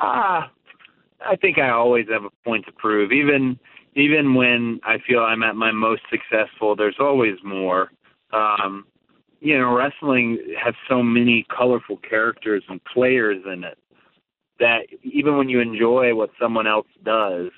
Ah, 0.01 0.45
uh, 0.45 0.47
I 1.25 1.35
think 1.37 1.57
I 1.57 1.69
always 1.69 2.07
have 2.09 2.25
a 2.25 2.29
point 2.43 2.65
to 2.65 2.71
prove. 2.73 3.11
Even 3.11 3.57
even 3.95 4.35
when 4.35 4.81
I 4.83 4.97
feel 5.07 5.19
I'm 5.19 5.43
at 5.43 5.55
my 5.55 5.71
most 5.71 6.01
successful, 6.09 6.75
there's 6.75 6.97
always 6.99 7.37
more. 7.43 7.91
Um, 8.33 8.85
you 9.39 9.57
know, 9.57 9.73
wrestling 9.73 10.39
has 10.61 10.73
so 10.89 11.01
many 11.01 11.45
colorful 11.55 11.97
characters 11.97 12.63
and 12.67 12.83
players 12.83 13.41
in 13.45 13.63
it 13.63 13.77
that 14.59 14.81
even 15.03 15.37
when 15.37 15.49
you 15.49 15.59
enjoy 15.59 16.15
what 16.15 16.29
someone 16.39 16.67
else 16.67 16.87
does, 17.03 17.51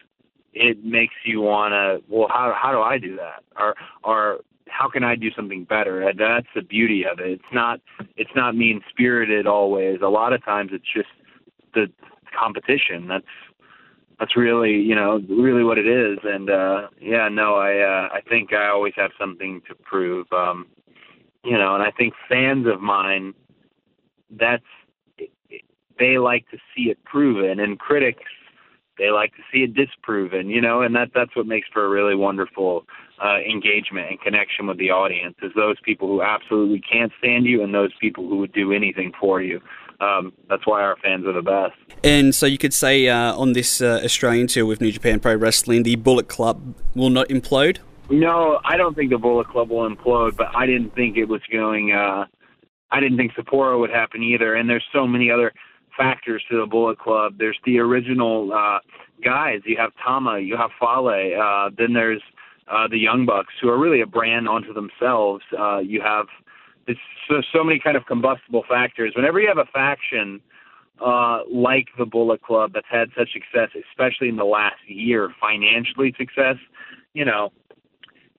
it 0.54 0.84
makes 0.84 1.13
you 1.25 1.42
want 1.42 1.74
to, 1.74 2.04
well, 2.13 2.27
how 2.30 2.56
how 2.60 2.72
do 2.72 2.82
I 2.82 2.98
do 2.98 3.16
that? 3.18 3.44
Or 3.56 3.75
or 4.04 4.39
how 4.68 4.89
can 4.89 5.04
I 5.04 5.16
do 5.16 5.30
something 5.36 5.63
better? 5.63 6.08
And 6.08 6.20
that's 6.20 6.48
the 6.56 6.62
beauty 6.62 7.06
of 7.06 7.20
it. 7.20 7.32
It's 7.32 7.54
not 7.54 7.80
it's 8.16 8.32
not 8.36 8.56
mean 8.56 8.82
spirited 8.89 9.48
always. 9.48 10.00
A 10.01 10.08
lot 10.08 10.34
of 10.34 10.44
times 10.44 10.72
it's 10.74 10.86
just 10.94 11.10
the 11.74 11.88
competition. 12.38 13.08
That's 13.08 13.25
that's 14.20 14.36
really 14.36 14.74
you 14.74 14.96
know 14.96 15.22
really 15.30 15.63
what 15.63 15.77
it 15.77 15.88
is. 15.88 16.18
And 16.24 16.50
uh, 16.50 16.88
yeah, 17.00 17.30
no, 17.30 17.56
I 17.56 17.77
uh, 17.77 18.10
I 18.13 18.22
think 18.27 18.54
I 18.54 18.68
always 18.68 18.94
have 18.96 19.12
something 19.20 19.62
to 19.68 19.75
prove. 19.75 20.27
Um, 20.32 20.68
you 21.44 21.58
know, 21.58 21.75
and 21.75 21.84
I 21.84 21.92
think 21.92 22.13
fans 22.27 22.68
of 22.68 22.82
mine, 22.82 23.34
that's 24.32 24.63
they 26.00 26.18
like 26.18 26.50
to 26.51 26.58
see 26.75 26.84
it 26.84 27.04
proven, 27.04 27.60
and 27.60 27.80
critics 27.80 28.24
they 28.98 29.12
like 29.12 29.32
to 29.36 29.44
see 29.51 29.60
it 29.60 29.74
disproven. 29.74 30.50
You 30.50 30.62
know, 30.62 30.82
and 30.82 30.96
that 30.96 31.10
that's 31.13 31.36
what 31.36 31.46
makes 31.46 31.68
for 31.72 31.86
a 31.86 31.89
really 31.89 32.16
wonderful 32.16 32.86
uh, 33.24 33.38
engagement 33.39 34.10
and 34.10 34.22
connection 34.22 34.68
with 34.68 34.77
the 34.77 34.92
audience. 34.92 35.36
Is 35.42 35.51
those 35.56 35.77
people 35.84 36.08
who 36.08 36.22
absolutely 36.22 36.82
can't 36.82 37.12
stand 37.20 37.46
you, 37.46 37.63
and 37.63 37.74
those 37.74 37.92
people 38.00 38.27
who 38.27 38.38
would 38.38 38.54
do 38.54 38.72
anything 38.72 39.12
for 39.20 39.42
you. 39.42 39.62
Um, 40.00 40.34
that's 40.48 40.68
why 40.68 40.84
our 40.84 40.96
fans 41.01 41.25
are 41.25 41.34
the 41.34 41.42
best. 41.42 41.74
And 42.04 42.36
so 42.36 42.46
you 42.46 42.60
could 42.60 42.74
say 42.74 43.08
uh, 43.08 43.36
on 43.36 43.54
this 43.54 43.82
uh, 43.82 44.01
Australian 44.04 44.46
tour 44.46 44.66
with 44.66 44.80
New 44.80 44.92
Japan 44.92 45.20
Pro 45.20 45.34
Wrestling, 45.36 45.84
the 45.84 45.96
Bullet 45.96 46.27
Club 46.27 46.75
will 46.94 47.10
not 47.10 47.30
implode. 47.30 47.80
No, 48.10 48.60
I 48.63 48.77
don't 48.77 48.96
think 48.96 49.10
the 49.10 49.18
Bullet 49.18 49.48
Club 49.48 49.70
will 49.70 49.89
implode, 49.89 50.38
but 50.38 50.56
I 50.56 50.68
didn't 50.68 50.94
think 50.94 51.18
it 51.18 51.25
was 51.25 51.42
going. 51.51 51.92
Uh, 51.92 52.25
I 52.92 53.00
didn't 53.00 53.18
think 53.18 53.34
Sapporo 53.34 53.80
would 53.80 53.89
happen 53.89 54.22
either. 54.22 54.54
And 54.56 54.70
there's 54.70 54.86
so 54.94 55.08
many 55.08 55.32
other 55.32 55.51
factors 55.98 56.44
to 56.50 56.60
the 56.60 56.66
Bullet 56.66 57.00
Club. 57.00 57.34
There's 57.38 57.58
the 57.66 57.80
original 57.80 58.54
uh, 58.54 58.80
guys. 59.24 59.62
You 59.66 59.77
have 59.77 59.92
Tama, 60.04 60.39
you 60.39 60.56
have 60.56 60.70
Fale. 60.80 61.08
Uh, 61.08 61.70
then 61.77 61.94
there's 61.94 62.22
uh, 62.68 62.88
the 62.88 62.98
Young 62.98 63.25
Bucks, 63.25 63.54
who 63.62 63.70
are 63.70 63.77
really 63.77 64.01
a 64.01 64.06
brand 64.06 64.48
onto 64.48 64.74
themselves. 64.74 65.44
Uh, 65.58 65.80
you 65.80 66.01
have 66.01 66.27
it's 66.88 67.00
so, 67.27 67.42
so 67.54 67.63
many 67.63 67.80
kind 67.80 67.98
of 67.98 68.06
combustible 68.06 68.63
factors. 68.68 69.13
Whenever 69.16 69.39
you 69.39 69.48
have 69.48 69.58
a 69.58 69.70
faction 69.72 70.39
uh, 71.06 71.39
like 71.51 71.88
the 71.98 72.06
Bullet 72.06 72.42
Club 72.42 72.72
that's 72.74 72.88
had 72.89 73.10
such 73.18 73.30
success, 73.34 73.70
especially 73.92 74.30
in 74.30 74.38
the 74.38 74.46
last 74.46 74.80
year, 74.88 75.30
financially 75.39 76.13
success, 76.18 76.56
you 77.13 77.25
know, 77.25 77.51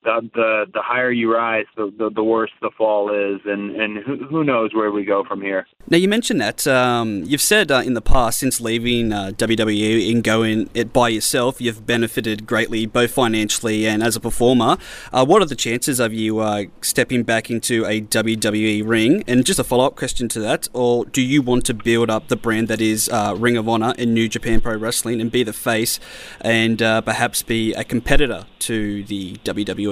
the 0.02 0.66
the 0.72 0.82
higher 0.82 1.10
you 1.10 1.32
rise, 1.32 1.66
the 1.76 1.92
the, 1.96 2.10
the 2.10 2.24
worse 2.24 2.50
the 2.60 2.70
fall 2.76 3.10
is, 3.10 3.40
and 3.44 3.74
and 3.80 3.98
who, 4.04 4.16
who 4.24 4.44
knows 4.44 4.74
where 4.74 4.90
we 4.90 5.04
go 5.04 5.24
from 5.24 5.40
here. 5.40 5.66
Now 5.88 5.96
you 5.96 6.08
mentioned 6.08 6.40
that 6.40 6.66
um, 6.66 7.24
you've 7.24 7.40
said 7.40 7.70
uh, 7.70 7.82
in 7.84 7.94
the 7.94 8.00
past 8.00 8.38
since 8.38 8.60
leaving 8.60 9.12
uh, 9.12 9.32
WWE 9.36 10.12
and 10.12 10.22
going 10.22 10.70
it 10.74 10.92
by 10.92 11.08
yourself, 11.08 11.60
you've 11.60 11.86
benefited 11.86 12.46
greatly 12.46 12.86
both 12.86 13.10
financially 13.10 13.86
and 13.86 14.02
as 14.02 14.16
a 14.16 14.20
performer. 14.20 14.76
Uh, 15.12 15.24
what 15.24 15.42
are 15.42 15.46
the 15.46 15.56
chances 15.56 15.98
of 16.00 16.12
you 16.12 16.40
uh, 16.40 16.64
stepping 16.82 17.22
back 17.22 17.50
into 17.50 17.84
a 17.86 18.00
WWE 18.00 18.86
ring? 18.86 19.24
And 19.26 19.44
just 19.44 19.58
a 19.58 19.64
follow 19.64 19.86
up 19.86 19.96
question 19.96 20.28
to 20.28 20.40
that, 20.40 20.68
or 20.72 21.04
do 21.06 21.22
you 21.22 21.42
want 21.42 21.64
to 21.66 21.74
build 21.74 22.10
up 22.10 22.28
the 22.28 22.36
brand 22.36 22.68
that 22.68 22.80
is 22.80 23.08
uh, 23.08 23.34
Ring 23.36 23.56
of 23.56 23.68
Honor 23.68 23.94
in 23.98 24.14
New 24.14 24.28
Japan 24.28 24.60
Pro 24.60 24.76
Wrestling 24.76 25.20
and 25.20 25.30
be 25.30 25.42
the 25.42 25.52
face 25.52 25.98
and 26.40 26.82
uh, 26.82 27.00
perhaps 27.00 27.42
be 27.42 27.72
a 27.74 27.84
competitor 27.84 28.44
to 28.60 29.04
the 29.04 29.36
WWE? 29.44 29.87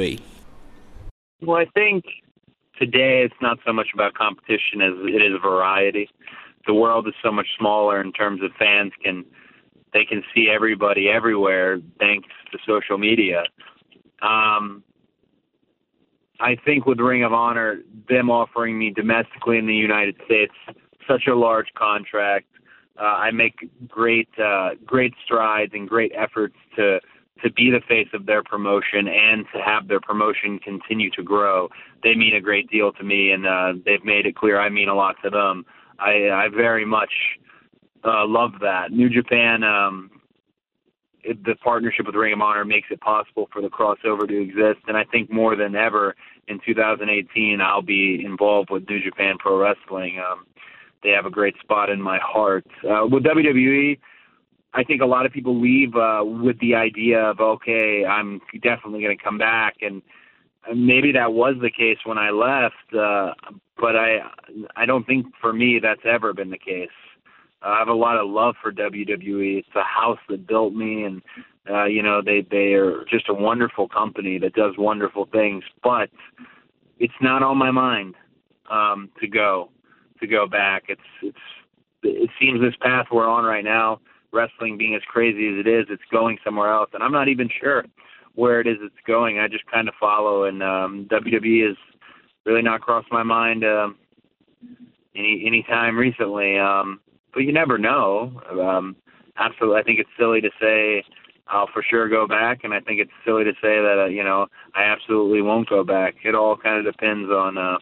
Well, 1.42 1.58
I 1.58 1.66
think 1.74 2.04
today 2.78 3.22
it's 3.22 3.40
not 3.40 3.58
so 3.66 3.72
much 3.72 3.88
about 3.94 4.14
competition 4.14 4.80
as 4.80 4.92
it 5.00 5.22
is 5.22 5.38
variety. 5.42 6.08
The 6.66 6.74
world 6.74 7.06
is 7.06 7.14
so 7.22 7.30
much 7.30 7.46
smaller 7.58 8.00
in 8.00 8.12
terms 8.12 8.42
of 8.42 8.50
fans 8.58 8.92
can 9.02 9.24
they 9.92 10.04
can 10.04 10.22
see 10.34 10.50
everybody 10.54 11.08
everywhere 11.08 11.78
thanks 11.98 12.28
to 12.52 12.58
social 12.66 12.98
media. 12.98 13.44
Um, 14.20 14.82
I 16.38 16.56
think 16.64 16.84
with 16.84 17.00
Ring 17.00 17.24
of 17.24 17.32
Honor, 17.32 17.78
them 18.08 18.30
offering 18.30 18.78
me 18.78 18.90
domestically 18.90 19.56
in 19.56 19.66
the 19.66 19.74
United 19.74 20.16
States 20.26 20.52
such 21.08 21.26
a 21.28 21.34
large 21.34 21.68
contract, 21.78 22.46
uh, 23.00 23.04
I 23.04 23.30
make 23.30 23.54
great 23.88 24.28
uh, 24.38 24.70
great 24.84 25.14
strides 25.24 25.72
and 25.74 25.88
great 25.88 26.12
efforts 26.14 26.56
to 26.76 26.98
to 27.42 27.52
be 27.52 27.70
the 27.70 27.80
face 27.86 28.08
of 28.14 28.26
their 28.26 28.42
promotion 28.42 29.08
and 29.08 29.44
to 29.54 29.60
have 29.60 29.88
their 29.88 30.00
promotion 30.00 30.58
continue 30.58 31.10
to 31.10 31.22
grow. 31.22 31.68
They 32.02 32.14
mean 32.14 32.34
a 32.34 32.40
great 32.40 32.70
deal 32.70 32.92
to 32.92 33.04
me, 33.04 33.32
and 33.32 33.46
uh, 33.46 33.72
they've 33.84 34.04
made 34.04 34.26
it 34.26 34.36
clear 34.36 34.58
I 34.58 34.68
mean 34.68 34.88
a 34.88 34.94
lot 34.94 35.16
to 35.22 35.30
them. 35.30 35.64
I, 35.98 36.28
I 36.30 36.48
very 36.54 36.84
much 36.84 37.12
uh, 38.04 38.26
love 38.26 38.52
that. 38.60 38.90
New 38.90 39.10
Japan, 39.10 39.62
um, 39.64 40.10
the 41.24 41.56
partnership 41.62 42.06
with 42.06 42.14
Ring 42.14 42.32
of 42.32 42.40
Honor 42.40 42.64
makes 42.64 42.88
it 42.90 43.00
possible 43.00 43.48
for 43.52 43.60
the 43.60 43.68
crossover 43.68 44.26
to 44.28 44.40
exist, 44.40 44.80
and 44.86 44.96
I 44.96 45.04
think 45.04 45.30
more 45.30 45.56
than 45.56 45.74
ever 45.74 46.14
in 46.48 46.60
2018 46.64 47.60
I'll 47.60 47.82
be 47.82 48.22
involved 48.24 48.70
with 48.70 48.88
New 48.88 49.02
Japan 49.02 49.36
Pro 49.38 49.58
Wrestling. 49.58 50.18
Um, 50.18 50.46
they 51.02 51.10
have 51.10 51.26
a 51.26 51.30
great 51.30 51.54
spot 51.60 51.90
in 51.90 52.00
my 52.00 52.18
heart. 52.22 52.66
Uh, 52.84 53.06
with 53.06 53.24
WWE, 53.24 53.98
I 54.76 54.84
think 54.84 55.00
a 55.00 55.06
lot 55.06 55.24
of 55.24 55.32
people 55.32 55.58
leave 55.58 55.96
uh, 55.96 56.22
with 56.22 56.58
the 56.60 56.74
idea 56.74 57.18
of 57.18 57.40
okay, 57.40 58.04
I'm 58.04 58.40
definitely 58.62 59.00
going 59.00 59.16
to 59.16 59.24
come 59.24 59.38
back, 59.38 59.76
and 59.80 60.02
maybe 60.74 61.12
that 61.12 61.32
was 61.32 61.54
the 61.62 61.70
case 61.70 61.96
when 62.04 62.18
I 62.18 62.28
left, 62.28 62.94
uh, 62.94 63.32
but 63.78 63.96
I 63.96 64.18
I 64.76 64.84
don't 64.84 65.06
think 65.06 65.26
for 65.40 65.54
me 65.54 65.80
that's 65.82 66.02
ever 66.04 66.34
been 66.34 66.50
the 66.50 66.58
case. 66.58 66.90
I 67.62 67.78
have 67.78 67.88
a 67.88 67.94
lot 67.94 68.18
of 68.18 68.28
love 68.28 68.54
for 68.62 68.70
WWE. 68.70 69.58
It's 69.58 69.68
a 69.74 69.82
house 69.82 70.18
that 70.28 70.46
built 70.46 70.74
me, 70.74 71.04
and 71.04 71.22
uh, 71.70 71.86
you 71.86 72.02
know 72.02 72.20
they 72.22 72.46
they 72.50 72.74
are 72.74 73.06
just 73.10 73.30
a 73.30 73.34
wonderful 73.34 73.88
company 73.88 74.38
that 74.40 74.52
does 74.52 74.74
wonderful 74.76 75.26
things. 75.32 75.64
But 75.82 76.10
it's 76.98 77.20
not 77.22 77.42
on 77.42 77.56
my 77.56 77.70
mind 77.70 78.14
um, 78.70 79.08
to 79.20 79.26
go 79.26 79.70
to 80.20 80.26
go 80.26 80.46
back. 80.46 80.84
It's 80.88 81.00
it's 81.22 81.38
it 82.02 82.28
seems 82.38 82.60
this 82.60 82.76
path 82.82 83.06
we're 83.10 83.26
on 83.26 83.44
right 83.44 83.64
now 83.64 84.00
wrestling 84.32 84.76
being 84.76 84.94
as 84.94 85.02
crazy 85.08 85.48
as 85.48 85.64
it 85.64 85.68
is, 85.68 85.86
it's 85.88 86.02
going 86.10 86.38
somewhere 86.44 86.72
else, 86.72 86.90
and 86.92 87.02
I'm 87.02 87.12
not 87.12 87.28
even 87.28 87.48
sure 87.60 87.84
where 88.34 88.60
it 88.60 88.66
is 88.66 88.76
it's 88.82 88.94
going. 89.06 89.38
I 89.38 89.48
just 89.48 89.66
kind 89.66 89.88
of 89.88 89.94
follow, 89.98 90.44
and 90.44 90.62
um, 90.62 91.08
WWE 91.10 91.66
has 91.66 91.76
really 92.44 92.62
not 92.62 92.80
crossed 92.80 93.10
my 93.10 93.22
mind 93.22 93.64
um, 93.64 93.96
any 95.14 95.42
any 95.46 95.62
time 95.64 95.96
recently. 95.96 96.58
Um, 96.58 97.00
but 97.32 97.40
you 97.40 97.52
never 97.52 97.78
know. 97.78 98.40
Um, 98.50 98.96
absolutely, 99.36 99.80
I 99.80 99.82
think 99.82 100.00
it's 100.00 100.10
silly 100.18 100.40
to 100.40 100.50
say 100.60 101.02
I'll 101.48 101.68
for 101.72 101.82
sure 101.82 102.08
go 102.08 102.26
back, 102.26 102.60
and 102.64 102.72
I 102.74 102.80
think 102.80 103.00
it's 103.00 103.10
silly 103.24 103.44
to 103.44 103.52
say 103.54 103.80
that 103.80 104.04
uh, 104.06 104.08
you 104.08 104.24
know 104.24 104.46
I 104.74 104.84
absolutely 104.84 105.42
won't 105.42 105.68
go 105.68 105.84
back. 105.84 106.14
It 106.24 106.34
all 106.34 106.56
kind 106.56 106.78
of 106.84 106.92
depends 106.92 107.30
on 107.30 107.58
uh, 107.58 107.78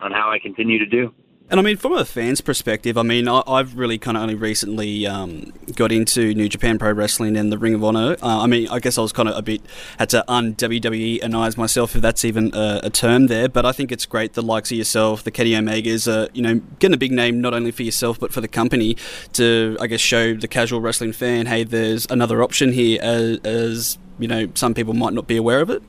on 0.00 0.12
how 0.12 0.30
I 0.30 0.38
continue 0.38 0.78
to 0.78 0.86
do. 0.86 1.12
And 1.50 1.58
I 1.58 1.62
mean, 1.62 1.78
from 1.78 1.94
a 1.94 2.04
fan's 2.04 2.42
perspective, 2.42 2.98
I 2.98 3.02
mean, 3.02 3.26
I, 3.26 3.42
have 3.56 3.74
really 3.74 3.96
kind 3.96 4.18
of 4.18 4.22
only 4.22 4.34
recently 4.34 5.06
um, 5.06 5.54
got 5.74 5.90
into 5.90 6.34
New 6.34 6.46
Japan 6.46 6.78
Pro 6.78 6.92
Wrestling 6.92 7.38
and 7.38 7.50
the 7.50 7.56
Ring 7.56 7.72
of 7.72 7.82
Honor. 7.82 8.16
Uh, 8.22 8.42
I 8.42 8.46
mean, 8.46 8.68
I 8.68 8.80
guess 8.80 8.98
I 8.98 9.00
was 9.00 9.12
kind 9.12 9.30
of 9.30 9.36
a 9.36 9.40
bit 9.40 9.62
had 9.98 10.10
to 10.10 10.30
un 10.30 10.54
WWE 10.56 11.56
myself, 11.56 11.96
if 11.96 12.02
that's 12.02 12.22
even 12.22 12.50
a, 12.52 12.80
a, 12.84 12.90
term 12.90 13.28
there. 13.28 13.48
But 13.48 13.64
I 13.64 13.72
think 13.72 13.90
it's 13.90 14.04
great 14.04 14.34
the 14.34 14.42
likes 14.42 14.70
of 14.70 14.76
yourself, 14.76 15.24
the 15.24 15.30
Kenny 15.30 15.52
Omegas, 15.52 16.06
are 16.06 16.28
you 16.34 16.42
know 16.42 16.56
getting 16.80 16.94
a 16.94 16.98
big 16.98 17.12
name 17.12 17.40
not 17.40 17.54
only 17.54 17.70
for 17.70 17.82
yourself 17.82 18.20
but 18.20 18.30
for 18.30 18.42
the 18.42 18.48
company 18.48 18.98
to, 19.32 19.78
I 19.80 19.86
guess, 19.86 20.00
show 20.00 20.34
the 20.34 20.48
casual 20.48 20.82
wrestling 20.82 21.14
fan, 21.14 21.46
hey, 21.46 21.64
there's 21.64 22.06
another 22.10 22.42
option 22.42 22.72
here, 22.72 23.00
as, 23.02 23.38
as 23.38 23.98
you 24.18 24.28
know, 24.28 24.48
some 24.54 24.74
people 24.74 24.92
might 24.92 25.14
not 25.14 25.26
be 25.26 25.38
aware 25.38 25.62
of 25.62 25.70
it. 25.70 25.82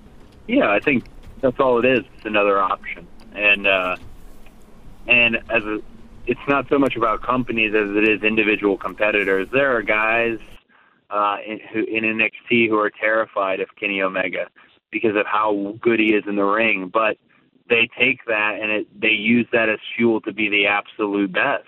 Yeah, 0.48 0.72
I 0.72 0.80
think 0.80 1.04
that's 1.42 1.60
all 1.60 1.80
it 1.80 1.86
is. 1.86 2.06
It's 2.16 2.26
another 2.26 2.62
option, 2.62 3.06
and. 3.34 3.68
Uh, 3.68 3.98
and 5.10 5.38
as 5.50 5.64
a, 5.64 5.80
it's 6.28 6.40
not 6.48 6.68
so 6.70 6.78
much 6.78 6.96
about 6.96 7.24
companies 7.24 7.74
as 7.74 7.90
it 7.96 8.08
is 8.08 8.22
individual 8.24 8.78
competitors. 8.78 9.48
There 9.52 9.76
are 9.76 9.82
guys 9.82 10.38
uh, 11.10 11.38
in, 11.46 11.60
who, 11.74 11.84
in 11.84 12.04
NXT 12.04 12.70
who 12.70 12.78
are 12.78 12.92
terrified 12.92 13.60
of 13.60 13.70
Kenny 13.80 14.02
Omega 14.02 14.48
because 14.92 15.16
of 15.16 15.26
how 15.26 15.76
good 15.82 16.00
he 16.00 16.14
is 16.14 16.24
in 16.28 16.36
the 16.36 16.44
ring, 16.44 16.90
but 16.94 17.18
they 17.70 17.90
take 17.98 18.26
that 18.26 18.60
and 18.62 18.72
it, 18.72 19.02
they 19.02 19.10
use 19.10 19.48
that 19.52 19.70
as 19.70 19.80
fuel 19.96 20.22
to 20.22 20.32
be 20.32 20.50
the 20.50 20.68
absolute 20.68 21.32
best. 21.32 21.66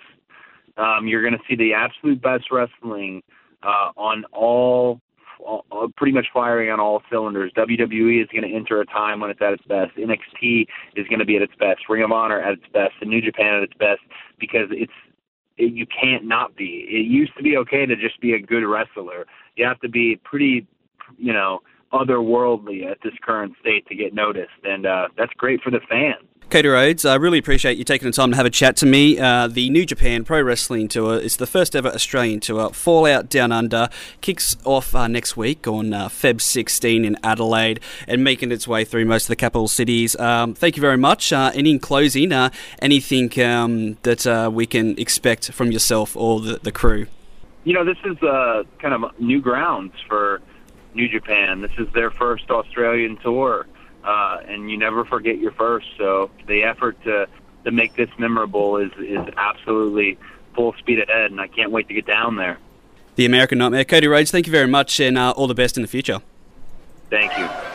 Um, 0.76 1.06
you're 1.06 1.22
going 1.22 1.34
to 1.34 1.44
see 1.48 1.56
the 1.56 1.74
absolute 1.74 2.22
best 2.22 2.50
wrestling 2.50 3.22
uh, 3.62 3.90
on 3.96 4.24
all 4.32 5.00
uh, 5.46 5.86
pretty 5.96 6.12
much 6.12 6.26
firing 6.32 6.70
on 6.70 6.80
all 6.80 7.02
cylinders. 7.10 7.52
WWE 7.56 8.22
is 8.22 8.28
going 8.32 8.48
to 8.48 8.54
enter 8.54 8.80
a 8.80 8.86
time 8.86 9.20
when 9.20 9.30
it's 9.30 9.40
at 9.42 9.52
its 9.52 9.64
best. 9.66 9.92
NXT 9.96 10.66
is 10.96 11.06
going 11.08 11.18
to 11.18 11.24
be 11.24 11.36
at 11.36 11.42
its 11.42 11.54
best. 11.58 11.80
Ring 11.88 12.02
of 12.02 12.12
Honor 12.12 12.40
at 12.40 12.54
its 12.54 12.66
best, 12.72 12.94
and 13.00 13.10
New 13.10 13.20
Japan 13.20 13.54
at 13.54 13.62
its 13.62 13.74
best 13.74 14.00
because 14.38 14.68
it's 14.70 14.92
it, 15.58 15.72
you 15.72 15.86
can't 15.86 16.24
not 16.24 16.56
be. 16.56 16.86
It 16.88 17.06
used 17.06 17.36
to 17.36 17.42
be 17.42 17.56
okay 17.58 17.86
to 17.86 17.96
just 17.96 18.20
be 18.20 18.34
a 18.34 18.40
good 18.40 18.66
wrestler. 18.66 19.26
You 19.56 19.66
have 19.66 19.80
to 19.80 19.88
be 19.88 20.20
pretty, 20.24 20.66
you 21.18 21.32
know, 21.32 21.60
otherworldly 21.92 22.90
at 22.90 22.98
this 23.04 23.12
current 23.22 23.54
state 23.60 23.86
to 23.88 23.94
get 23.94 24.14
noticed, 24.14 24.50
and 24.64 24.86
uh, 24.86 25.08
that's 25.16 25.32
great 25.36 25.60
for 25.60 25.70
the 25.70 25.80
fans. 25.88 26.26
Cody 26.52 26.68
Rhodes, 26.68 27.06
I 27.06 27.14
really 27.14 27.38
appreciate 27.38 27.78
you 27.78 27.84
taking 27.84 28.04
the 28.04 28.12
time 28.12 28.30
to 28.32 28.36
have 28.36 28.44
a 28.44 28.50
chat 28.50 28.76
to 28.76 28.84
me. 28.84 29.18
Uh, 29.18 29.48
the 29.48 29.70
New 29.70 29.86
Japan 29.86 30.22
Pro 30.22 30.42
Wrestling 30.42 30.86
Tour 30.86 31.18
is 31.18 31.38
the 31.38 31.46
first 31.46 31.74
ever 31.74 31.88
Australian 31.88 32.40
tour. 32.40 32.68
Fallout 32.74 33.30
Down 33.30 33.50
Under 33.52 33.88
kicks 34.20 34.54
off 34.64 34.94
uh, 34.94 35.08
next 35.08 35.34
week 35.34 35.66
on 35.66 35.94
uh, 35.94 36.08
Feb 36.10 36.42
16 36.42 37.06
in 37.06 37.16
Adelaide 37.24 37.80
and 38.06 38.22
making 38.22 38.52
its 38.52 38.68
way 38.68 38.84
through 38.84 39.06
most 39.06 39.24
of 39.24 39.28
the 39.28 39.36
capital 39.36 39.66
cities. 39.66 40.14
Um, 40.16 40.52
thank 40.52 40.76
you 40.76 40.82
very 40.82 40.98
much. 40.98 41.32
Uh, 41.32 41.52
and 41.54 41.66
in 41.66 41.78
closing, 41.78 42.32
uh, 42.32 42.50
anything 42.82 43.32
um, 43.42 43.96
that 44.02 44.26
uh, 44.26 44.50
we 44.52 44.66
can 44.66 44.98
expect 44.98 45.52
from 45.52 45.72
yourself 45.72 46.14
or 46.14 46.38
the, 46.42 46.60
the 46.62 46.70
crew? 46.70 47.06
You 47.64 47.72
know, 47.72 47.84
this 47.86 47.96
is 48.04 48.18
kind 48.78 48.92
of 48.92 49.18
new 49.18 49.40
grounds 49.40 49.94
for 50.06 50.42
New 50.92 51.08
Japan. 51.08 51.62
This 51.62 51.72
is 51.78 51.90
their 51.94 52.10
first 52.10 52.50
Australian 52.50 53.16
tour 53.16 53.66
uh, 54.04 54.38
and 54.46 54.70
you 54.70 54.76
never 54.76 55.04
forget 55.04 55.38
your 55.38 55.52
first. 55.52 55.86
So 55.98 56.30
the 56.46 56.62
effort 56.64 57.02
to 57.04 57.28
to 57.64 57.70
make 57.70 57.94
this 57.96 58.10
memorable 58.18 58.76
is 58.76 58.92
is 58.98 59.26
absolutely 59.36 60.18
full 60.54 60.74
speed 60.74 61.00
ahead, 61.00 61.30
and 61.30 61.40
I 61.40 61.46
can't 61.46 61.70
wait 61.70 61.88
to 61.88 61.94
get 61.94 62.06
down 62.06 62.36
there. 62.36 62.58
The 63.16 63.26
American 63.26 63.58
Nightmare, 63.58 63.84
Cody 63.84 64.08
Rhodes. 64.08 64.30
Thank 64.30 64.46
you 64.46 64.52
very 64.52 64.68
much, 64.68 65.00
and 65.00 65.18
uh, 65.18 65.32
all 65.32 65.46
the 65.46 65.54
best 65.54 65.76
in 65.76 65.82
the 65.82 65.88
future. 65.88 66.20
Thank 67.10 67.36
you. 67.36 67.71